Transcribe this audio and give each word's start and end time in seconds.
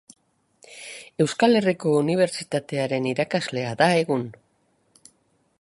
Euskal 1.25 1.59
Herriko 1.59 1.93
Unibertsitatearen 1.99 3.07
irakaslea 3.15 3.77
da 3.83 3.93
egun. 4.03 4.29